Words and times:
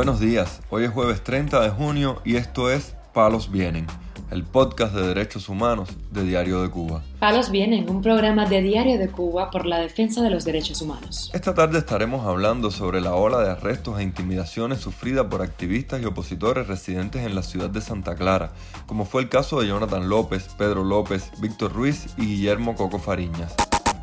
Buenos 0.00 0.18
días, 0.18 0.62
hoy 0.70 0.84
es 0.84 0.90
jueves 0.90 1.22
30 1.22 1.60
de 1.60 1.68
junio 1.68 2.22
y 2.24 2.36
esto 2.36 2.70
es 2.70 2.94
Palos 3.12 3.52
Vienen, 3.52 3.86
el 4.30 4.44
podcast 4.44 4.94
de 4.94 5.06
derechos 5.06 5.50
humanos 5.50 5.90
de 6.10 6.24
Diario 6.24 6.62
de 6.62 6.70
Cuba. 6.70 7.02
Palos 7.18 7.50
Vienen, 7.50 7.90
un 7.90 8.00
programa 8.00 8.46
de 8.46 8.62
Diario 8.62 8.96
de 8.96 9.10
Cuba 9.10 9.50
por 9.50 9.66
la 9.66 9.78
defensa 9.78 10.22
de 10.22 10.30
los 10.30 10.46
derechos 10.46 10.80
humanos. 10.80 11.30
Esta 11.34 11.52
tarde 11.52 11.76
estaremos 11.76 12.26
hablando 12.26 12.70
sobre 12.70 13.02
la 13.02 13.14
ola 13.14 13.40
de 13.42 13.50
arrestos 13.50 14.00
e 14.00 14.02
intimidaciones 14.02 14.80
sufrida 14.80 15.28
por 15.28 15.42
activistas 15.42 16.00
y 16.00 16.06
opositores 16.06 16.66
residentes 16.66 17.26
en 17.26 17.34
la 17.34 17.42
ciudad 17.42 17.68
de 17.68 17.82
Santa 17.82 18.14
Clara, 18.14 18.52
como 18.86 19.04
fue 19.04 19.20
el 19.20 19.28
caso 19.28 19.60
de 19.60 19.68
Jonathan 19.68 20.08
López, 20.08 20.48
Pedro 20.56 20.82
López, 20.82 21.30
Víctor 21.42 21.74
Ruiz 21.74 22.06
y 22.16 22.24
Guillermo 22.24 22.74
Coco 22.74 23.00
Fariñas. 23.00 23.54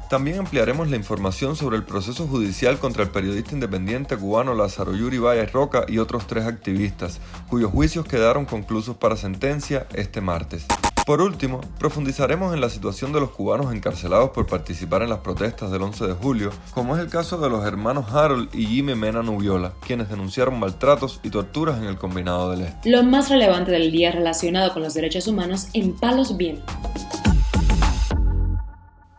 También 0.10 0.40
ampliaremos 0.40 0.90
la 0.90 0.96
información 0.96 1.58
sobre 1.58 1.76
el 1.76 1.84
proceso 1.84 2.28
judicial 2.28 2.80
contra 2.80 3.04
el 3.04 3.10
periodista 3.10 3.54
independiente 3.54 4.16
cubano 4.16 4.54
Lázaro 4.54 4.96
Yuri 4.96 5.18
Valles 5.18 5.52
Roca 5.52 5.86
y 5.86 5.98
otros 5.98 6.28
tres 6.28 6.46
activistas, 6.46 7.20
cuyos 7.50 7.72
juicios 7.72 8.06
quedaron 8.06 8.46
conclusos 8.46 8.96
para 8.96 9.18
sentencia 9.18 9.86
este 9.94 10.22
martes. 10.22 10.66
Por 11.08 11.22
último, 11.22 11.62
profundizaremos 11.80 12.54
en 12.54 12.60
la 12.60 12.70
situación 12.70 13.14
de 13.14 13.22
los 13.22 13.30
cubanos 13.32 13.74
encarcelados 13.74 14.32
por 14.32 14.46
participar 14.46 15.04
en 15.04 15.10
las 15.10 15.20
protestas 15.20 15.72
del 15.72 15.82
11 15.82 16.06
de 16.06 16.14
julio, 16.14 16.50
como 16.74 16.98
es 16.98 17.02
el 17.02 17.10
caso 17.10 17.38
de 17.38 17.50
los 17.50 17.66
hermanos 17.66 18.14
Harold 18.14 18.50
y 18.54 18.66
Jimmy 18.66 18.94
Mena 18.94 19.24
Nubiola, 19.24 19.72
quienes 19.86 20.10
denunciaron 20.10 20.60
maltratos 20.60 21.22
y 21.24 21.30
torturas 21.30 21.78
en 21.78 21.86
el 21.86 21.98
Combinado 21.98 22.52
del 22.52 22.64
Este. 22.64 22.90
Lo 22.90 23.04
más 23.04 23.30
relevante 23.30 23.72
del 23.72 23.90
día 23.90 24.12
relacionado 24.12 24.74
con 24.74 24.84
los 24.84 24.94
derechos 24.94 25.30
humanos 25.30 25.68
en 25.74 25.94
Palos 25.94 26.36
Bien. 26.36 26.62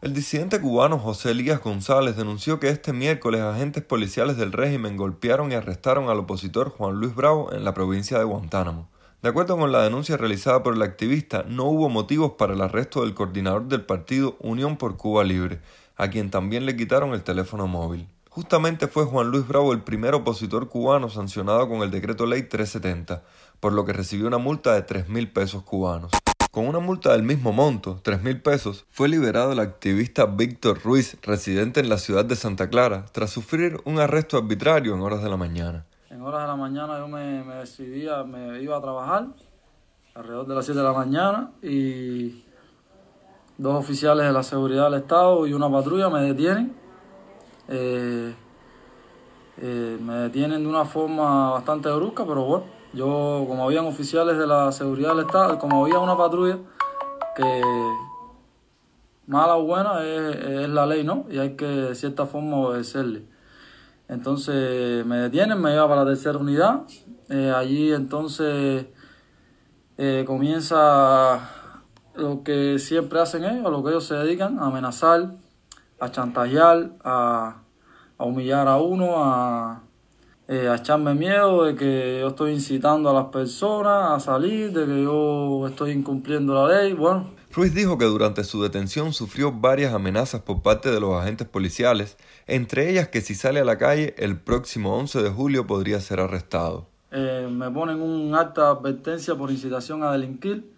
El 0.09 0.15
disidente 0.15 0.59
cubano 0.59 0.99
José 0.99 1.33
Elías 1.33 1.63
González 1.63 2.17
denunció 2.17 2.59
que 2.59 2.71
este 2.71 2.95
miércoles 2.95 3.43
agentes 3.43 3.85
policiales 3.85 4.39
del 4.39 4.53
régimen 4.53 4.97
golpearon 4.97 5.53
y 5.53 5.55
arrestaron 5.55 6.09
al 6.09 6.21
opositor 6.21 6.71
Juan 6.71 6.95
Luis 6.95 7.15
Bravo 7.15 7.53
en 7.53 7.63
la 7.63 7.75
provincia 7.75 8.19
de 8.19 8.25
Guantánamo. 8.25 8.89
De 9.21 9.29
acuerdo 9.29 9.59
con 9.59 9.71
la 9.71 9.83
denuncia 9.83 10.17
realizada 10.17 10.63
por 10.63 10.73
el 10.73 10.81
activista, 10.81 11.45
no 11.47 11.65
hubo 11.65 11.91
motivos 11.91 12.33
para 12.39 12.55
el 12.55 12.63
arresto 12.63 13.03
del 13.03 13.13
coordinador 13.13 13.69
del 13.69 13.83
partido 13.83 14.39
Unión 14.41 14.79
por 14.79 14.97
Cuba 14.97 15.25
Libre, 15.25 15.61
a 15.99 16.09
quien 16.09 16.31
también 16.31 16.65
le 16.65 16.75
quitaron 16.75 17.13
el 17.13 17.23
teléfono 17.23 17.67
móvil. 17.67 18.09
Justamente 18.31 18.89
fue 18.89 19.05
Juan 19.05 19.31
Luis 19.31 19.47
Bravo 19.47 19.75
el 19.75 19.83
primer 19.83 20.15
opositor 20.15 20.71
cubano 20.71 21.11
sancionado 21.11 21.69
con 21.69 21.83
el 21.83 21.91
decreto 21.91 22.25
ley 22.25 22.45
370, 22.45 23.25
por 23.61 23.75
lo 23.75 23.85
que 23.85 23.93
recibió 23.93 24.27
una 24.27 24.39
multa 24.39 24.73
de 24.73 24.81
3 24.81 25.11
mil 25.11 25.31
pesos 25.31 25.65
cubanos. 25.65 26.13
Con 26.59 26.67
una 26.67 26.81
multa 26.81 27.13
del 27.13 27.23
mismo 27.23 27.53
monto, 27.53 28.01
3 28.03 28.21
mil 28.21 28.43
pesos, 28.43 28.85
fue 28.91 29.09
liberado 29.09 29.53
el 29.53 29.61
activista 29.61 30.27
Víctor 30.27 30.83
Ruiz, 30.83 31.17
residente 31.23 31.79
en 31.79 31.89
la 31.89 31.99
ciudad 31.99 32.25
de 32.25 32.35
Santa 32.35 32.69
Clara, 32.69 33.05
tras 33.13 33.31
sufrir 33.31 33.81
un 33.85 34.01
arresto 34.01 34.37
arbitrario 34.37 34.93
en 34.93 35.01
horas 35.01 35.23
de 35.23 35.31
la 35.31 35.37
mañana. 35.37 35.87
En 36.11 36.21
horas 36.21 36.43
de 36.43 36.49
la 36.49 36.57
mañana 36.57 36.99
yo 36.99 37.07
me, 37.07 37.45
me 37.45 37.55
decidía, 37.55 38.25
me 38.25 38.61
iba 38.61 38.77
a 38.77 38.81
trabajar, 38.81 39.29
alrededor 40.17 40.49
de 40.49 40.55
las 40.57 40.65
7 40.65 40.81
de 40.81 40.85
la 40.85 40.93
mañana, 40.93 41.53
y 41.63 42.45
dos 43.57 43.77
oficiales 43.77 44.27
de 44.27 44.33
la 44.33 44.43
seguridad 44.43 44.91
del 44.91 45.03
Estado 45.03 45.47
y 45.47 45.53
una 45.53 45.71
patrulla 45.71 46.11
me 46.11 46.23
detienen. 46.23 46.75
Eh, 47.69 48.35
eh, 49.59 49.99
me 50.03 50.15
detienen 50.15 50.65
de 50.65 50.69
una 50.69 50.85
forma 50.85 51.51
bastante 51.51 51.89
brusca, 51.93 52.27
pero 52.27 52.43
bueno, 52.43 52.78
yo, 52.93 53.45
como 53.47 53.65
habían 53.65 53.87
oficiales 53.87 54.39
de 54.39 54.47
la 54.47 54.73
seguridad 54.73 55.11
del 55.11 55.27
Estado, 55.27 55.59
como 55.59 55.85
había 55.85 55.99
una 55.99 56.17
patrulla 56.17 56.59
que 57.37 57.63
mala 59.27 59.57
o 59.57 59.65
buena 59.65 60.05
es, 60.05 60.69
la 60.69 60.87
ley, 60.87 61.05
¿no? 61.05 61.27
Y 61.31 61.39
hay 61.39 61.55
que 61.55 61.67
de 61.67 61.95
cierta 61.95 62.27
forma 62.27 62.57
obedecerle. 62.57 63.25
Entonces 64.09 65.05
me 65.05 65.19
detienen, 65.19 65.61
me 65.61 65.71
lleva 65.71 65.89
para 65.89 66.05
la 66.05 66.11
tercera 66.11 66.39
unidad. 66.39 66.83
Eh, 67.29 67.53
allí 67.55 67.93
entonces 67.93 68.87
eh, 69.99 70.25
comienza 70.27 71.41
lo 72.15 72.43
que 72.43 72.79
siempre 72.79 73.21
hacen 73.21 73.45
ellos, 73.45 73.71
lo 73.71 73.85
que 73.85 73.91
ellos 73.91 74.05
se 74.07 74.15
dedican, 74.15 74.59
a 74.59 74.67
amenazar, 74.67 75.35
a 76.01 76.11
chantajear, 76.11 76.93
a, 77.05 77.59
a 78.17 78.25
humillar 78.25 78.67
a 78.67 78.79
uno, 78.79 79.23
a 79.23 79.83
eh, 80.49 80.67
a 80.67 80.77
echarme 80.77 81.15
miedo 81.15 81.65
de 81.65 81.75
que 81.75 82.19
yo 82.21 82.29
estoy 82.29 82.53
incitando 82.53 83.11
a 83.11 83.13
las 83.13 83.27
personas 83.27 84.13
a 84.13 84.19
salir, 84.19 84.73
de 84.73 84.87
que 84.87 85.03
yo 85.03 85.67
estoy 85.69 85.91
incumpliendo 85.91 86.55
la 86.55 86.83
ley. 86.83 86.95
Bueno. 86.95 87.31
Ruiz 87.53 87.75
dijo 87.75 87.99
que 87.99 88.07
durante 88.07 88.45
su 88.45 88.63
detención 88.63 89.13
sufrió 89.13 89.53
varias 89.53 89.93
amenazas 89.93 90.41
por 90.41 90.63
parte 90.63 90.91
de 90.91 91.01
los 91.01 91.21
agentes 91.21 91.47
policiales, 91.47 92.17
entre 92.47 92.91
ellas 92.91 93.09
que 93.09 93.21
si 93.21 93.35
sale 93.35 93.61
a 93.61 93.65
la 93.65 93.77
calle 93.77 94.15
el 94.17 94.39
próximo 94.39 94.97
11 94.97 95.23
de 95.23 95.31
julio 95.31 95.67
podría 95.67 96.01
ser 96.01 96.21
arrestado. 96.21 96.89
Eh, 97.11 97.47
me 97.51 97.71
ponen 97.71 98.01
un 98.01 98.35
acta 98.35 98.63
de 98.63 98.69
advertencia 98.69 99.35
por 99.35 99.51
incitación 99.51 100.03
a 100.03 100.13
delinquir, 100.13 100.73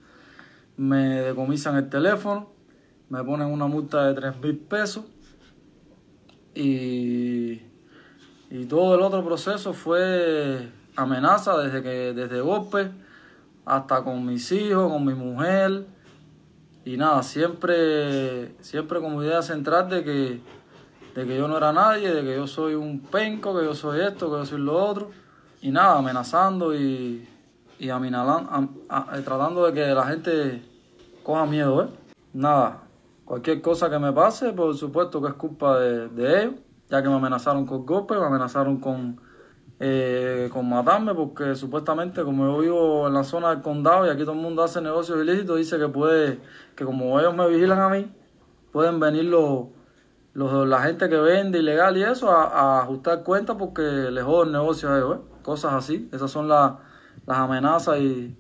me 0.77 1.23
decomisan 1.23 1.77
el 1.77 1.89
teléfono, 1.89 2.51
me 3.09 3.23
ponen 3.23 3.47
una 3.49 3.67
multa 3.67 4.07
de 4.07 4.15
3 4.15 4.41
mil 4.41 4.59
pesos 4.59 5.05
y 6.55 7.61
y 8.51 8.65
todo 8.65 8.97
el 8.97 9.03
otro 9.03 9.25
proceso 9.25 9.73
fue 9.73 10.69
amenaza 10.97 11.57
desde 11.59 11.83
que 11.83 12.13
desde 12.13 12.41
golpe 12.41 12.91
hasta 13.65 14.03
con 14.03 14.27
mis 14.27 14.51
hijos, 14.51 14.91
con 14.91 15.05
mi 15.05 15.15
mujer. 15.15 15.87
Y 16.85 16.97
nada, 16.97 17.23
siempre 17.23 18.57
siempre 18.61 19.01
como 19.01 19.23
idea 19.23 19.43
central 19.43 19.89
de 19.89 20.03
que 20.03 20.41
de 21.15 21.27
que 21.27 21.37
yo 21.37 21.47
no 21.47 21.57
era 21.57 21.73
nadie, 21.73 22.13
de 22.13 22.23
que 22.23 22.35
yo 22.35 22.47
soy 22.49 22.75
un 22.75 23.01
penco, 23.01 23.57
que 23.57 23.65
yo 23.65 23.75
soy 23.75 24.01
esto, 24.01 24.31
que 24.31 24.39
yo 24.39 24.47
soy 24.47 24.61
lo 24.61 24.77
otro. 24.77 25.11
Y 25.63 25.71
nada, 25.71 25.99
amenazando 25.99 26.75
y 26.75 27.29
y 27.79 27.89
eh, 27.89 29.23
tratando 29.25 29.67
de 29.67 29.73
que 29.73 29.87
la 29.95 30.07
gente 30.07 30.63
coja 31.23 31.47
miedo, 31.47 31.85
¿eh? 31.85 31.89
Nada, 32.33 32.83
cualquier 33.25 33.63
cosa 33.63 33.89
que 33.89 33.99
me 33.99 34.13
pase, 34.13 34.53
por 34.53 34.77
supuesto 34.77 35.23
que 35.23 35.29
es 35.29 35.35
culpa 35.35 35.79
de 35.79 36.43
ellos 36.43 36.55
ya 36.91 37.03
que 37.03 37.09
me 37.09 37.15
amenazaron 37.15 37.67
con 37.67 37.87
golpes, 37.87 38.19
me 38.19 38.27
amenazaron 38.27 38.79
con, 38.79 39.21
eh, 39.79 40.51
con 40.53 40.69
matarme, 40.69 41.15
porque 41.15 41.55
supuestamente 41.55 42.25
como 42.25 42.47
yo 42.47 42.59
vivo 42.59 43.07
en 43.07 43.15
la 43.15 43.25
zona 43.25 43.51
del 43.51 43.63
condado 43.63 44.07
y 44.07 44.11
aquí 44.11 44.23
todo 44.23 44.33
el 44.33 44.41
mundo 44.41 44.63
hace 44.63 44.81
negocios 44.81 45.23
ilícitos, 45.23 45.57
dice 45.57 45.79
que 45.79 45.89
puede, 45.89 46.41
que 46.75 46.85
como 46.85 47.19
ellos 47.21 47.35
me 47.35 47.49
vigilan 47.49 47.81
a 47.81 47.89
mí, 47.89 48.11
pueden 48.73 49.01
venir 49.01 49.25
los, 49.25 49.67
los 50.35 50.67
la 50.67 50.83
gente 50.83 51.09
que 51.09 51.17
vende 51.17 51.61
ilegal 51.61 51.97
y 51.97 52.03
eso 52.03 52.31
a, 52.31 52.81
ajustar 52.81 53.23
cuentas 53.23 53.57
porque 53.59 53.83
les 53.83 54.25
jodo 54.25 54.43
el 54.45 54.53
negocio 54.53 54.91
a 54.91 54.99
ellos, 54.99 55.17
¿eh? 55.17 55.21
cosas 55.43 55.75
así, 55.75 56.09
esas 56.13 56.31
son 56.31 56.49
las 56.49 56.75
amenazas 57.27 57.99
y, 57.99 58.37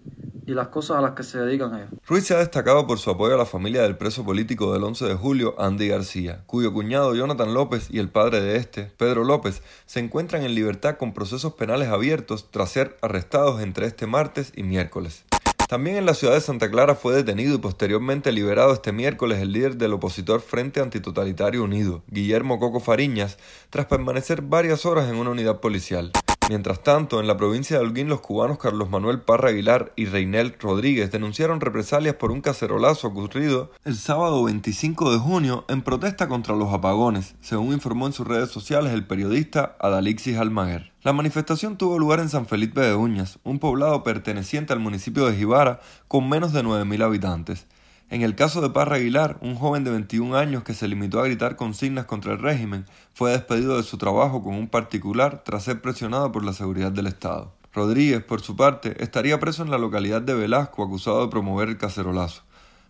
y 0.50 0.54
las 0.54 0.68
cosas 0.68 0.98
a 0.98 1.00
las 1.00 1.12
que 1.12 1.22
se 1.22 1.38
dedican 1.38 1.74
ellos. 1.76 1.88
Ruiz 2.06 2.26
se 2.26 2.34
ha 2.34 2.38
destacado 2.38 2.86
por 2.86 2.98
su 2.98 3.10
apoyo 3.10 3.34
a 3.34 3.38
la 3.38 3.46
familia 3.46 3.82
del 3.82 3.96
preso 3.96 4.24
político 4.24 4.72
del 4.72 4.82
11 4.82 5.04
de 5.06 5.14
julio, 5.14 5.54
Andy 5.58 5.88
García, 5.88 6.42
cuyo 6.46 6.72
cuñado 6.72 7.14
Jonathan 7.14 7.54
López 7.54 7.88
y 7.90 7.98
el 7.98 8.08
padre 8.08 8.40
de 8.40 8.56
este, 8.56 8.84
Pedro 8.96 9.24
López, 9.24 9.62
se 9.86 10.00
encuentran 10.00 10.42
en 10.42 10.54
libertad 10.54 10.96
con 10.96 11.14
procesos 11.14 11.54
penales 11.54 11.88
abiertos 11.88 12.50
tras 12.50 12.70
ser 12.70 12.96
arrestados 13.00 13.62
entre 13.62 13.86
este 13.86 14.06
martes 14.06 14.52
y 14.56 14.64
miércoles. 14.64 15.24
También 15.68 15.96
en 15.96 16.04
la 16.04 16.14
ciudad 16.14 16.34
de 16.34 16.40
Santa 16.40 16.68
Clara 16.68 16.96
fue 16.96 17.14
detenido 17.14 17.54
y 17.54 17.58
posteriormente 17.58 18.32
liberado 18.32 18.72
este 18.72 18.90
miércoles 18.90 19.38
el 19.38 19.52
líder 19.52 19.76
del 19.76 19.92
opositor 19.92 20.40
Frente 20.40 20.80
Antitotalitario 20.80 21.62
Unido, 21.62 22.02
Guillermo 22.08 22.58
Coco 22.58 22.80
Fariñas, 22.80 23.38
tras 23.70 23.86
permanecer 23.86 24.42
varias 24.42 24.84
horas 24.84 25.08
en 25.08 25.14
una 25.14 25.30
unidad 25.30 25.60
policial. 25.60 26.10
Mientras 26.50 26.82
tanto, 26.82 27.20
en 27.20 27.28
la 27.28 27.36
provincia 27.36 27.78
de 27.78 27.84
Holguín, 27.84 28.08
los 28.08 28.22
cubanos 28.22 28.58
Carlos 28.58 28.90
Manuel 28.90 29.20
Parra 29.20 29.50
Aguilar 29.50 29.92
y 29.94 30.06
Reinel 30.06 30.56
Rodríguez 30.58 31.12
denunciaron 31.12 31.60
represalias 31.60 32.16
por 32.16 32.32
un 32.32 32.40
cacerolazo 32.40 33.06
ocurrido 33.06 33.70
el 33.84 33.94
sábado 33.94 34.42
25 34.42 35.12
de 35.12 35.18
junio 35.18 35.64
en 35.68 35.82
protesta 35.82 36.26
contra 36.26 36.56
los 36.56 36.74
apagones, 36.74 37.36
según 37.40 37.72
informó 37.72 38.08
en 38.08 38.12
sus 38.12 38.26
redes 38.26 38.50
sociales 38.50 38.92
el 38.92 39.06
periodista 39.06 39.76
Adalixis 39.78 40.38
Almaguer. 40.38 40.90
La 41.02 41.12
manifestación 41.12 41.76
tuvo 41.76 42.00
lugar 42.00 42.18
en 42.18 42.28
San 42.28 42.46
Felipe 42.46 42.80
de 42.80 42.96
Uñas, 42.96 43.38
un 43.44 43.60
poblado 43.60 44.02
perteneciente 44.02 44.72
al 44.72 44.80
municipio 44.80 45.26
de 45.26 45.36
Jibara 45.36 45.78
con 46.08 46.28
menos 46.28 46.52
de 46.52 46.64
9.000 46.64 47.04
habitantes. 47.04 47.68
En 48.10 48.22
el 48.22 48.34
caso 48.34 48.60
de 48.60 48.70
Parra 48.70 48.96
Aguilar, 48.96 49.38
un 49.40 49.54
joven 49.54 49.84
de 49.84 49.92
21 49.92 50.36
años 50.36 50.64
que 50.64 50.74
se 50.74 50.88
limitó 50.88 51.20
a 51.20 51.26
gritar 51.26 51.54
consignas 51.54 52.06
contra 52.06 52.32
el 52.32 52.40
régimen, 52.40 52.84
fue 53.14 53.30
despedido 53.30 53.76
de 53.76 53.84
su 53.84 53.98
trabajo 53.98 54.42
con 54.42 54.56
un 54.56 54.66
particular 54.66 55.44
tras 55.44 55.62
ser 55.62 55.80
presionado 55.80 56.32
por 56.32 56.44
la 56.44 56.52
seguridad 56.52 56.90
del 56.90 57.06
Estado. 57.06 57.52
Rodríguez, 57.72 58.20
por 58.24 58.40
su 58.40 58.56
parte, 58.56 59.00
estaría 59.00 59.38
preso 59.38 59.62
en 59.62 59.70
la 59.70 59.78
localidad 59.78 60.22
de 60.22 60.34
Velasco 60.34 60.82
acusado 60.82 61.22
de 61.22 61.30
promover 61.30 61.68
el 61.68 61.78
cacerolazo. 61.78 62.42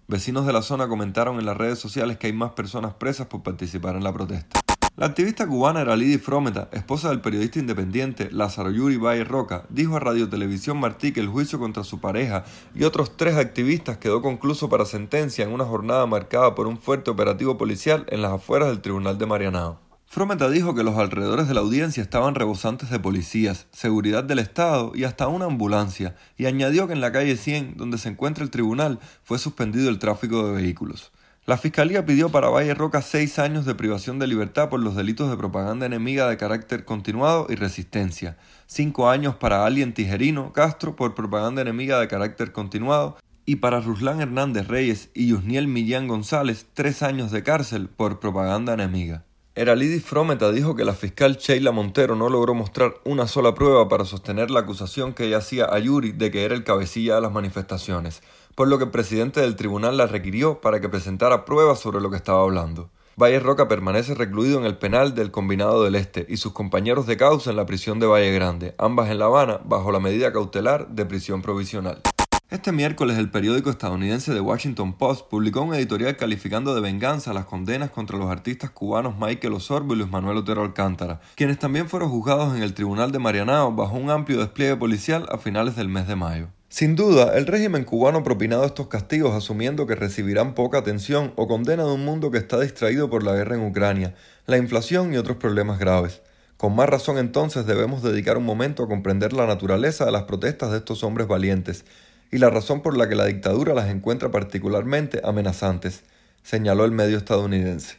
Vecinos 0.08 0.46
de 0.46 0.54
la 0.54 0.62
zona 0.62 0.88
comentaron 0.88 1.38
en 1.38 1.44
las 1.44 1.58
redes 1.58 1.78
sociales 1.78 2.16
que 2.16 2.28
hay 2.28 2.32
más 2.32 2.52
personas 2.52 2.94
presas 2.94 3.26
por 3.26 3.42
participar 3.42 3.96
en 3.96 4.04
la 4.04 4.14
protesta. 4.14 4.60
La 5.00 5.06
activista 5.06 5.46
cubana 5.46 5.80
era 5.80 5.96
Lidy 5.96 6.18
Frometa, 6.18 6.68
esposa 6.72 7.08
del 7.08 7.22
periodista 7.22 7.58
independiente 7.58 8.28
Lázaro 8.30 8.70
Yuri 8.70 8.98
Valle 8.98 9.24
Roca, 9.24 9.64
dijo 9.70 9.96
a 9.96 9.98
Radio 9.98 10.28
Televisión 10.28 10.76
Martí 10.76 11.12
que 11.12 11.20
el 11.20 11.28
juicio 11.28 11.58
contra 11.58 11.84
su 11.84 12.00
pareja 12.00 12.44
y 12.74 12.84
otros 12.84 13.16
tres 13.16 13.36
activistas 13.36 13.96
quedó 13.96 14.20
concluso 14.20 14.68
para 14.68 14.84
sentencia 14.84 15.42
en 15.42 15.52
una 15.52 15.64
jornada 15.64 16.04
marcada 16.04 16.54
por 16.54 16.66
un 16.66 16.76
fuerte 16.76 17.10
operativo 17.10 17.56
policial 17.56 18.04
en 18.10 18.20
las 18.20 18.32
afueras 18.32 18.68
del 18.68 18.82
Tribunal 18.82 19.16
de 19.16 19.24
Marianao. 19.24 19.80
Frometa 20.04 20.50
dijo 20.50 20.74
que 20.74 20.82
los 20.82 20.98
alrededores 20.98 21.48
de 21.48 21.54
la 21.54 21.60
audiencia 21.60 22.02
estaban 22.02 22.34
rebosantes 22.34 22.90
de 22.90 23.00
policías, 23.00 23.68
seguridad 23.72 24.22
del 24.22 24.40
Estado 24.40 24.92
y 24.94 25.04
hasta 25.04 25.28
una 25.28 25.46
ambulancia, 25.46 26.14
y 26.36 26.44
añadió 26.44 26.86
que 26.86 26.92
en 26.92 27.00
la 27.00 27.10
calle 27.10 27.38
100, 27.38 27.78
donde 27.78 27.96
se 27.96 28.10
encuentra 28.10 28.44
el 28.44 28.50
tribunal, 28.50 28.98
fue 29.22 29.38
suspendido 29.38 29.88
el 29.88 29.98
tráfico 29.98 30.46
de 30.46 30.60
vehículos. 30.60 31.10
La 31.50 31.58
Fiscalía 31.58 32.06
pidió 32.06 32.28
para 32.28 32.48
Valle 32.48 32.74
Roca 32.74 33.02
seis 33.02 33.40
años 33.40 33.66
de 33.66 33.74
privación 33.74 34.20
de 34.20 34.28
libertad 34.28 34.68
por 34.68 34.78
los 34.78 34.94
delitos 34.94 35.28
de 35.28 35.36
propaganda 35.36 35.84
enemiga 35.84 36.28
de 36.28 36.36
carácter 36.36 36.84
continuado 36.84 37.48
y 37.48 37.56
resistencia, 37.56 38.38
cinco 38.68 39.10
años 39.10 39.34
para 39.34 39.66
Alien 39.66 39.92
Tijerino 39.92 40.52
Castro 40.52 40.94
por 40.94 41.16
propaganda 41.16 41.60
enemiga 41.60 41.98
de 41.98 42.06
carácter 42.06 42.52
continuado. 42.52 43.16
Y 43.46 43.56
para 43.56 43.80
Ruslán 43.80 44.20
Hernández 44.20 44.68
Reyes 44.68 45.10
y 45.12 45.26
Yusniel 45.26 45.66
Millán 45.66 46.06
González 46.06 46.68
tres 46.72 47.02
años 47.02 47.32
de 47.32 47.42
cárcel 47.42 47.88
por 47.88 48.20
propaganda 48.20 48.74
enemiga. 48.74 49.24
Eralidis 49.56 50.04
Frometa 50.04 50.52
dijo 50.52 50.76
que 50.76 50.84
la 50.84 50.94
fiscal 50.94 51.36
Sheila 51.36 51.72
Montero 51.72 52.14
no 52.14 52.28
logró 52.28 52.54
mostrar 52.54 52.94
una 53.04 53.26
sola 53.26 53.54
prueba 53.54 53.88
para 53.88 54.04
sostener 54.04 54.52
la 54.52 54.60
acusación 54.60 55.14
que 55.14 55.26
ella 55.26 55.38
hacía 55.38 55.64
a 55.64 55.80
Yuri 55.80 56.12
de 56.12 56.30
que 56.30 56.44
era 56.44 56.54
el 56.54 56.62
cabecilla 56.62 57.16
de 57.16 57.22
las 57.22 57.32
manifestaciones, 57.32 58.22
por 58.60 58.68
lo 58.68 58.76
que 58.76 58.84
el 58.84 58.90
presidente 58.90 59.40
del 59.40 59.56
tribunal 59.56 59.96
la 59.96 60.06
requirió 60.06 60.60
para 60.60 60.82
que 60.82 60.90
presentara 60.90 61.46
pruebas 61.46 61.78
sobre 61.78 62.02
lo 62.02 62.10
que 62.10 62.18
estaba 62.18 62.42
hablando. 62.42 62.90
Valle 63.16 63.40
Roca 63.40 63.68
permanece 63.68 64.14
recluido 64.14 64.58
en 64.58 64.66
el 64.66 64.76
penal 64.76 65.14
del 65.14 65.30
Combinado 65.30 65.82
del 65.82 65.94
Este 65.94 66.26
y 66.28 66.36
sus 66.36 66.52
compañeros 66.52 67.06
de 67.06 67.16
causa 67.16 67.48
en 67.48 67.56
la 67.56 67.64
prisión 67.64 68.00
de 68.00 68.06
Valle 68.06 68.30
Grande, 68.32 68.74
ambas 68.76 69.08
en 69.08 69.18
La 69.18 69.24
Habana, 69.24 69.60
bajo 69.64 69.90
la 69.92 69.98
medida 69.98 70.30
cautelar 70.30 70.88
de 70.88 71.06
prisión 71.06 71.40
provisional. 71.40 72.02
Este 72.50 72.70
miércoles 72.70 73.16
el 73.16 73.30
periódico 73.30 73.70
estadounidense 73.70 74.34
The 74.34 74.40
Washington 74.40 74.92
Post 74.92 75.30
publicó 75.30 75.62
un 75.62 75.74
editorial 75.74 76.18
calificando 76.18 76.74
de 76.74 76.82
venganza 76.82 77.32
las 77.32 77.46
condenas 77.46 77.88
contra 77.88 78.18
los 78.18 78.30
artistas 78.30 78.68
cubanos 78.68 79.14
Michael 79.18 79.54
Osorbo 79.54 79.94
y 79.94 79.96
Luis 79.96 80.10
Manuel 80.10 80.36
Otero 80.36 80.60
Alcántara, 80.60 81.22
quienes 81.34 81.58
también 81.58 81.88
fueron 81.88 82.10
juzgados 82.10 82.54
en 82.54 82.62
el 82.62 82.74
Tribunal 82.74 83.10
de 83.10 83.20
Marianao 83.20 83.72
bajo 83.72 83.96
un 83.96 84.10
amplio 84.10 84.38
despliegue 84.38 84.76
policial 84.76 85.26
a 85.30 85.38
finales 85.38 85.76
del 85.76 85.88
mes 85.88 86.06
de 86.06 86.16
mayo. 86.16 86.48
Sin 86.72 86.94
duda, 86.94 87.36
el 87.36 87.48
régimen 87.48 87.82
cubano 87.82 88.18
ha 88.18 88.22
propinado 88.22 88.64
estos 88.64 88.86
castigos 88.86 89.34
asumiendo 89.34 89.88
que 89.88 89.96
recibirán 89.96 90.54
poca 90.54 90.78
atención 90.78 91.32
o 91.34 91.48
condena 91.48 91.82
de 91.82 91.90
un 91.90 92.04
mundo 92.04 92.30
que 92.30 92.38
está 92.38 92.60
distraído 92.60 93.10
por 93.10 93.24
la 93.24 93.34
guerra 93.34 93.56
en 93.56 93.66
Ucrania, 93.66 94.14
la 94.46 94.56
inflación 94.56 95.12
y 95.12 95.16
otros 95.16 95.36
problemas 95.36 95.80
graves. 95.80 96.22
Con 96.56 96.76
más 96.76 96.88
razón 96.88 97.18
entonces 97.18 97.66
debemos 97.66 98.04
dedicar 98.04 98.38
un 98.38 98.44
momento 98.44 98.84
a 98.84 98.88
comprender 98.88 99.32
la 99.32 99.48
naturaleza 99.48 100.04
de 100.04 100.12
las 100.12 100.22
protestas 100.22 100.70
de 100.70 100.78
estos 100.78 101.02
hombres 101.02 101.26
valientes, 101.26 101.84
y 102.30 102.38
la 102.38 102.50
razón 102.50 102.82
por 102.82 102.96
la 102.96 103.08
que 103.08 103.16
la 103.16 103.26
dictadura 103.26 103.74
las 103.74 103.90
encuentra 103.90 104.30
particularmente 104.30 105.20
amenazantes, 105.24 106.04
señaló 106.44 106.84
el 106.84 106.92
medio 106.92 107.18
estadounidense. 107.18 107.96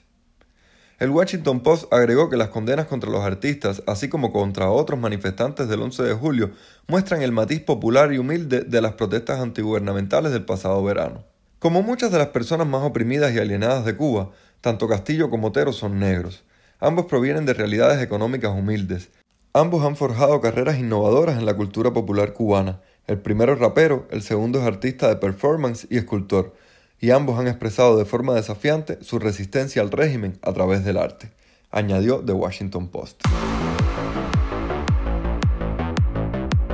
El 1.01 1.09
Washington 1.09 1.61
Post 1.61 1.91
agregó 1.91 2.29
que 2.29 2.37
las 2.37 2.49
condenas 2.49 2.85
contra 2.85 3.09
los 3.09 3.23
artistas, 3.23 3.81
así 3.87 4.07
como 4.07 4.31
contra 4.31 4.69
otros 4.69 4.99
manifestantes 4.99 5.67
del 5.67 5.81
11 5.81 6.03
de 6.03 6.13
julio, 6.13 6.51
muestran 6.87 7.23
el 7.23 7.31
matiz 7.31 7.59
popular 7.59 8.13
y 8.13 8.19
humilde 8.19 8.61
de 8.61 8.81
las 8.81 8.93
protestas 8.93 9.39
antigubernamentales 9.39 10.31
del 10.31 10.45
pasado 10.45 10.83
verano. 10.83 11.23
Como 11.57 11.81
muchas 11.81 12.11
de 12.11 12.19
las 12.19 12.27
personas 12.27 12.67
más 12.67 12.83
oprimidas 12.83 13.33
y 13.33 13.39
alienadas 13.39 13.83
de 13.83 13.97
Cuba, 13.97 14.29
tanto 14.61 14.87
Castillo 14.87 15.31
como 15.31 15.47
Otero 15.47 15.73
son 15.73 15.97
negros. 15.97 16.43
Ambos 16.79 17.07
provienen 17.07 17.47
de 17.47 17.55
realidades 17.55 17.99
económicas 17.99 18.51
humildes. 18.51 19.09
Ambos 19.53 19.83
han 19.83 19.95
forjado 19.95 20.39
carreras 20.39 20.77
innovadoras 20.77 21.39
en 21.39 21.47
la 21.47 21.55
cultura 21.55 21.91
popular 21.93 22.33
cubana, 22.33 22.79
el 23.07 23.17
primero 23.17 23.53
es 23.53 23.59
rapero, 23.59 24.07
el 24.11 24.21
segundo 24.21 24.59
es 24.59 24.65
artista 24.65 25.07
de 25.07 25.15
performance 25.15 25.87
y 25.89 25.97
escultor, 25.97 26.53
y 27.01 27.09
ambos 27.09 27.39
han 27.39 27.47
expresado 27.47 27.97
de 27.97 28.05
forma 28.05 28.35
desafiante 28.35 28.99
su 29.01 29.17
resistencia 29.17 29.81
al 29.81 29.89
régimen 29.89 30.37
a 30.43 30.53
través 30.53 30.85
del 30.85 30.97
arte, 30.97 31.31
añadió 31.71 32.19
The 32.19 32.33
Washington 32.33 32.87
Post. 32.89 33.23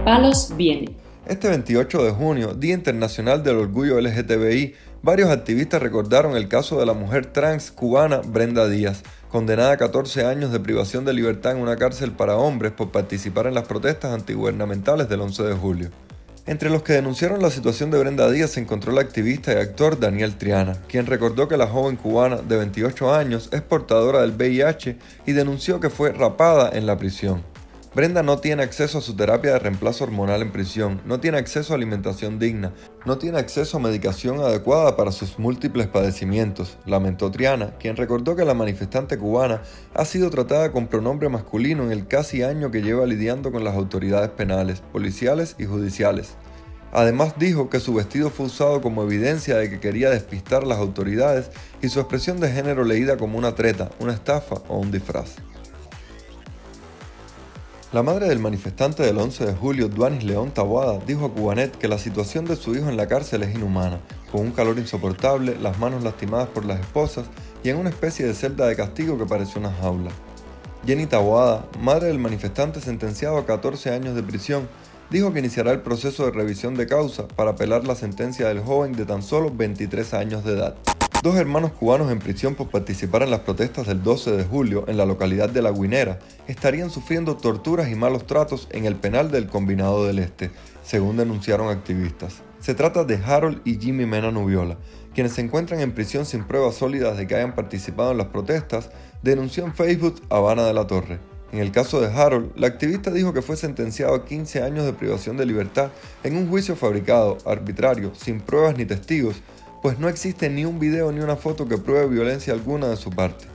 Palos 0.03 0.53
viene. 0.56 0.95
Este 1.25 1.47
28 1.50 2.03
de 2.03 2.12
junio, 2.12 2.53
Día 2.53 2.74
Internacional 2.74 3.41
del 3.44 3.57
Orgullo 3.57 4.00
LGTBI, 4.00 4.75
varios 5.01 5.29
activistas 5.29 5.81
recordaron 5.81 6.35
el 6.35 6.50
caso 6.50 6.79
de 6.79 6.85
la 6.85 6.94
mujer 6.94 7.27
trans 7.27 7.71
cubana 7.71 8.18
Brenda 8.18 8.68
Díaz, 8.68 9.03
condenada 9.29 9.74
a 9.74 9.77
14 9.77 10.25
años 10.25 10.51
de 10.51 10.59
privación 10.59 11.06
de 11.06 11.13
libertad 11.13 11.53
en 11.53 11.62
una 11.62 11.77
cárcel 11.77 12.12
para 12.12 12.35
hombres 12.35 12.74
por 12.74 12.91
participar 12.91 13.47
en 13.47 13.53
las 13.53 13.68
protestas 13.68 14.13
antigubernamentales 14.13 15.09
del 15.09 15.21
11 15.21 15.44
de 15.44 15.53
julio. 15.53 15.89
Entre 16.47 16.69
los 16.69 16.81
que 16.81 16.94
denunciaron 16.94 17.41
la 17.41 17.51
situación 17.51 17.91
de 17.91 17.99
Brenda 17.99 18.31
Díaz 18.31 18.51
se 18.51 18.61
encontró 18.61 18.94
el 18.94 18.99
activista 18.99 19.51
y 19.51 19.57
actor 19.57 19.99
Daniel 19.99 20.38
Triana, 20.38 20.77
quien 20.88 21.05
recordó 21.05 21.49
que 21.49 21.57
la 21.57 21.67
joven 21.67 21.97
cubana 21.97 22.38
de 22.38 22.55
28 22.55 23.13
años 23.13 23.49
es 23.51 23.61
portadora 23.61 24.21
del 24.21 24.31
VIH 24.31 24.97
y 25.25 25.33
denunció 25.33 25.81
que 25.81 25.89
fue 25.89 26.13
rapada 26.13 26.69
en 26.71 26.85
la 26.85 26.97
prisión. 26.97 27.44
Brenda 27.97 28.21
no 28.21 28.38
tiene 28.38 28.61
acceso 28.61 28.99
a 28.99 29.01
su 29.01 29.15
terapia 29.15 29.53
de 29.53 29.57
reemplazo 29.57 30.03
hormonal 30.03 30.44
en 30.44 30.51
prisión, 30.51 31.01
no 31.03 31.19
tiene 31.19 31.39
acceso 31.39 31.73
a 31.73 31.77
alimentación 31.77 32.38
digna, 32.38 32.71
no 33.07 33.17
tiene 33.17 33.39
acceso 33.39 33.77
a 33.77 33.79
medicación 33.79 34.39
adecuada 34.39 34.95
para 34.95 35.11
sus 35.11 35.39
múltiples 35.39 35.88
padecimientos, 35.88 36.77
lamentó 36.85 37.31
Triana, 37.31 37.75
quien 37.79 37.95
recordó 37.95 38.35
que 38.35 38.45
la 38.45 38.53
manifestante 38.53 39.17
cubana 39.17 39.63
ha 39.95 40.05
sido 40.05 40.29
tratada 40.29 40.71
con 40.71 40.85
pronombre 40.85 41.27
masculino 41.27 41.85
en 41.85 41.91
el 41.91 42.05
casi 42.05 42.44
año 42.44 42.69
que 42.69 42.83
lleva 42.83 43.07
lidiando 43.07 43.51
con 43.51 43.63
las 43.63 43.73
autoridades 43.73 44.29
penales, 44.29 44.81
policiales 44.91 45.55
y 45.57 45.65
judiciales. 45.65 46.35
Además 46.91 47.33
dijo 47.39 47.71
que 47.71 47.79
su 47.79 47.95
vestido 47.95 48.29
fue 48.29 48.45
usado 48.45 48.79
como 48.79 49.01
evidencia 49.01 49.57
de 49.57 49.71
que 49.71 49.79
quería 49.79 50.11
despistar 50.11 50.67
las 50.67 50.77
autoridades 50.77 51.50
y 51.81 51.89
su 51.89 52.00
expresión 52.00 52.39
de 52.41 52.51
género 52.51 52.83
leída 52.83 53.17
como 53.17 53.39
una 53.39 53.55
treta, 53.55 53.89
una 54.00 54.13
estafa 54.13 54.57
o 54.67 54.77
un 54.77 54.91
disfraz. 54.91 55.38
La 57.94 58.04
madre 58.04 58.28
del 58.28 58.39
manifestante 58.39 59.01
del 59.01 59.18
11 59.18 59.45
de 59.45 59.54
julio, 59.54 59.88
Duanis 59.88 60.25
León 60.25 60.51
Taboada, 60.51 61.00
dijo 61.07 61.25
a 61.25 61.31
Cubanet 61.31 61.78
que 61.78 61.88
la 61.88 61.98
situación 61.98 62.44
de 62.44 62.57
su 62.57 62.75
hijo 62.75 62.89
en 62.89 62.98
la 62.98 63.07
cárcel 63.07 63.44
es 63.44 63.56
inhumana, 63.56 64.01
con 64.30 64.42
un 64.42 64.51
calor 64.51 64.78
insoportable, 64.78 65.57
las 65.62 65.80
manos 65.80 66.04
lastimadas 66.04 66.50
por 66.50 66.66
las 66.66 66.81
esposas 66.81 67.28
y 67.63 67.69
en 67.69 67.78
una 67.78 67.89
especie 67.89 68.25
de 68.25 68.34
celda 68.34 68.68
de 68.68 68.75
castigo 68.75 69.18
que 69.18 69.25
pareció 69.25 69.62
una 69.62 69.72
jaula. 69.72 70.12
Jenny 70.86 71.06
Taboada, 71.06 71.66
madre 71.80 72.07
del 72.07 72.19
manifestante 72.19 72.81
sentenciado 72.81 73.38
a 73.38 73.45
14 73.45 73.92
años 73.92 74.16
de 74.16 74.24
prisión, 74.24 74.68
dijo 75.10 75.31
que 75.31 75.39
iniciará 75.39 75.72
el 75.72 75.80
proceso 75.80 76.25
de 76.25 76.31
revisión 76.31 76.75
de 76.75 76.88
causa 76.88 77.25
para 77.30 77.51
apelar 77.51 77.88
la 77.88 77.95
sentencia 77.95 78.50
del 78.50 78.60
joven 78.60 78.92
de 78.92 79.06
tan 79.06 79.24
solo 79.24 79.50
23 79.50 80.13
años 80.13 80.44
de 80.44 80.56
edad. 80.56 80.75
Dos 81.27 81.35
hermanos 81.35 81.74
cubanos 81.74 82.09
en 82.09 82.19
prisión 82.19 82.56
por 82.56 82.69
participar 82.69 83.21
en 83.21 83.31
las 83.31 83.41
protestas 83.41 83.86
del 83.86 84.01
12 84.01 84.31
de 84.31 84.46
julio 84.46 84.86
en 84.88 84.96
la 84.96 85.05
localidad 85.05 85.50
de 85.50 85.62
La 85.62 85.74
Guinera 85.74 86.19
estarían 86.48 86.89
sufriendo 86.89 87.36
torturas 87.36 87.89
y 87.89 87.96
malos 87.96 88.25
tratos 88.25 88.69
en 88.72 88.86
el 88.86 88.96
penal 88.96 89.29
del 89.29 89.48
Combinado 89.48 90.05
del 90.05 90.19
Este, 90.19 90.51
según 90.84 91.17
denunciaron 91.17 91.67
activistas. 91.67 92.43
Se 92.62 92.75
trata 92.75 93.03
de 93.03 93.17
Harold 93.17 93.60
y 93.65 93.77
Jimmy 93.77 94.05
Mena 94.05 94.31
Nubiola, 94.31 94.77
quienes 95.13 95.34
se 95.34 95.41
encuentran 95.41 95.81
en 95.81 95.91
prisión 95.91 96.25
sin 96.25 96.46
pruebas 96.46 96.75
sólidas 96.75 97.17
de 97.17 97.27
que 97.27 97.36
hayan 97.36 97.55
participado 97.55 98.12
en 98.12 98.19
las 98.19 98.27
protestas, 98.27 98.89
denunció 99.22 99.65
en 99.65 99.75
Facebook 99.75 100.22
Habana 100.29 100.63
de 100.63 100.74
la 100.74 100.88
Torre. 100.88 101.19
En 101.51 101.60
el 101.60 101.74
caso 101.74 102.00
de 102.00 102.07
Harold, 102.07 102.53
la 102.55 102.67
activista 102.67 103.12
dijo 103.12 103.34
que 103.34 103.41
fue 103.41 103.57
sentenciado 103.57 104.15
a 104.15 104.24
15 104.24 104.63
años 104.63 104.86
de 104.86 104.93
privación 104.93 105.36
de 105.36 105.46
libertad 105.46 105.89
en 106.24 106.38
un 106.38 106.48
juicio 106.48 106.77
fabricado, 106.77 107.38
arbitrario, 107.46 108.15
sin 108.15 108.39
pruebas 108.39 108.77
ni 108.77 108.86
testigos, 108.86 109.41
pues 109.81 110.00
no 110.00 110.10
existe 110.10 110.50
ni 110.50 110.65
un 110.65 110.79
video 110.79 111.12
ni 111.12 111.19
una 111.19 111.36
foto 111.36 111.67
que 111.67 111.77
pruebe 111.77 112.07
violencia 112.07 112.53
alguna 112.53 112.88
de 112.88 112.98
su 112.98 113.10
parte. 113.10 113.46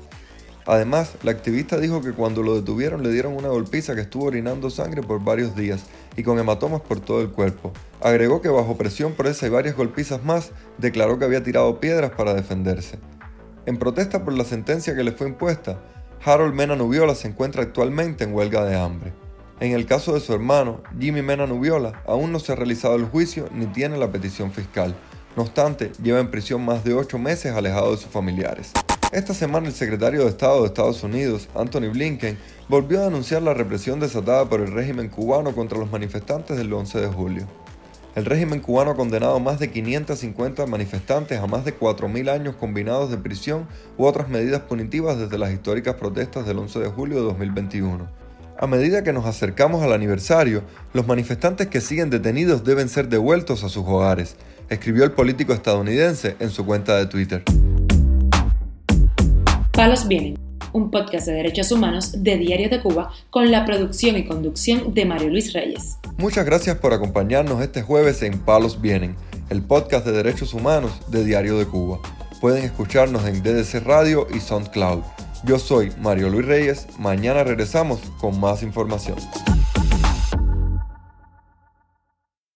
Además, 0.66 1.16
la 1.24 1.32
activista 1.32 1.78
dijo 1.78 2.02
que 2.02 2.12
cuando 2.12 2.42
lo 2.42 2.54
detuvieron 2.54 3.02
le 3.02 3.10
dieron 3.10 3.34
una 3.34 3.48
golpiza 3.48 3.94
que 3.94 4.02
estuvo 4.02 4.26
orinando 4.26 4.70
sangre 4.70 5.02
por 5.02 5.22
varios 5.22 5.56
días 5.56 5.86
y 6.16 6.22
con 6.22 6.38
hematomas 6.38 6.82
por 6.82 7.00
todo 7.00 7.20
el 7.20 7.30
cuerpo. 7.30 7.72
Agregó 8.00 8.40
que 8.40 8.48
bajo 8.48 8.76
presión 8.76 9.12
por 9.14 9.26
esa 9.26 9.46
y 9.46 9.50
varias 9.50 9.76
golpizas 9.76 10.24
más, 10.24 10.52
declaró 10.78 11.18
que 11.18 11.24
había 11.24 11.42
tirado 11.42 11.80
piedras 11.80 12.12
para 12.12 12.34
defenderse. 12.34 12.98
En 13.66 13.76
protesta 13.76 14.24
por 14.24 14.34
la 14.34 14.44
sentencia 14.44 14.94
que 14.94 15.04
le 15.04 15.12
fue 15.12 15.28
impuesta, 15.28 15.80
Harold 16.24 16.54
Mena 16.54 16.76
Nubiola 16.76 17.16
se 17.16 17.28
encuentra 17.28 17.62
actualmente 17.62 18.22
en 18.22 18.32
huelga 18.32 18.64
de 18.64 18.76
hambre. 18.76 19.12
En 19.58 19.72
el 19.72 19.86
caso 19.86 20.14
de 20.14 20.20
su 20.20 20.32
hermano, 20.32 20.82
Jimmy 20.98 21.22
Mena 21.22 21.46
Nubiola, 21.46 22.02
aún 22.06 22.30
no 22.32 22.38
se 22.38 22.52
ha 22.52 22.56
realizado 22.56 22.94
el 22.94 23.04
juicio 23.04 23.48
ni 23.52 23.66
tiene 23.66 23.96
la 23.96 24.10
petición 24.10 24.52
fiscal. 24.52 24.94
No 25.34 25.44
obstante, 25.44 25.92
lleva 26.02 26.20
en 26.20 26.30
prisión 26.30 26.62
más 26.62 26.84
de 26.84 26.92
ocho 26.92 27.18
meses 27.18 27.54
alejado 27.54 27.92
de 27.92 27.96
sus 27.96 28.10
familiares. 28.10 28.72
Esta 29.12 29.32
semana 29.32 29.66
el 29.66 29.72
secretario 29.72 30.20
de 30.20 30.28
Estado 30.28 30.60
de 30.60 30.66
Estados 30.66 31.02
Unidos, 31.02 31.48
Anthony 31.54 31.90
Blinken, 31.90 32.36
volvió 32.68 33.00
a 33.00 33.04
denunciar 33.04 33.40
la 33.40 33.54
represión 33.54 33.98
desatada 33.98 34.46
por 34.46 34.60
el 34.60 34.70
régimen 34.72 35.08
cubano 35.08 35.54
contra 35.54 35.78
los 35.78 35.90
manifestantes 35.90 36.58
del 36.58 36.70
11 36.70 37.00
de 37.00 37.06
julio. 37.08 37.46
El 38.14 38.26
régimen 38.26 38.60
cubano 38.60 38.90
ha 38.90 38.94
condenado 38.94 39.36
a 39.36 39.38
más 39.38 39.58
de 39.58 39.70
550 39.70 40.66
manifestantes 40.66 41.40
a 41.40 41.46
más 41.46 41.64
de 41.64 41.78
4.000 41.78 42.28
años 42.28 42.56
combinados 42.56 43.10
de 43.10 43.16
prisión 43.16 43.66
u 43.96 44.04
otras 44.04 44.28
medidas 44.28 44.60
punitivas 44.60 45.18
desde 45.18 45.38
las 45.38 45.50
históricas 45.50 45.94
protestas 45.94 46.46
del 46.46 46.58
11 46.58 46.78
de 46.78 46.88
julio 46.88 47.16
de 47.16 47.22
2021. 47.22 48.06
A 48.58 48.66
medida 48.66 49.02
que 49.02 49.14
nos 49.14 49.24
acercamos 49.24 49.82
al 49.82 49.94
aniversario, 49.94 50.62
los 50.92 51.06
manifestantes 51.06 51.68
que 51.68 51.80
siguen 51.80 52.10
detenidos 52.10 52.64
deben 52.64 52.90
ser 52.90 53.08
devueltos 53.08 53.64
a 53.64 53.70
sus 53.70 53.84
hogares, 53.86 54.36
escribió 54.72 55.04
el 55.04 55.12
político 55.12 55.52
estadounidense 55.52 56.36
en 56.40 56.50
su 56.50 56.64
cuenta 56.64 56.96
de 56.96 57.06
Twitter. 57.06 57.42
Palos 59.72 60.08
vienen. 60.08 60.38
un 60.74 60.90
podcast 60.90 61.26
de 61.26 61.34
derechos 61.34 61.70
humanos 61.70 62.22
de 62.22 62.38
Diario 62.38 62.70
de 62.70 62.80
Cuba 62.80 63.10
con 63.28 63.50
la 63.50 63.66
producción 63.66 64.16
y 64.16 64.24
conducción 64.24 64.94
de 64.94 65.04
Mario 65.04 65.28
Luis 65.28 65.52
Reyes. 65.52 65.98
Muchas 66.16 66.46
gracias 66.46 66.78
por 66.78 66.94
acompañarnos 66.94 67.60
este 67.60 67.82
jueves 67.82 68.22
en 68.22 68.38
Palos 68.38 68.80
Vienen, 68.80 69.14
el 69.50 69.60
podcast 69.60 70.06
de 70.06 70.12
derechos 70.12 70.54
humanos 70.54 70.92
de 71.08 71.24
Diario 71.26 71.58
de 71.58 71.66
Cuba. 71.66 72.00
Pueden 72.40 72.64
escucharnos 72.64 73.26
en 73.26 73.42
DDC 73.42 73.84
Radio 73.84 74.26
y 74.34 74.40
SoundCloud. 74.40 75.02
Yo 75.44 75.58
soy 75.58 75.92
Mario 76.00 76.30
Luis 76.30 76.46
Reyes, 76.46 76.86
mañana 76.98 77.44
regresamos 77.44 78.00
con 78.18 78.40
más 78.40 78.62
información. 78.62 79.16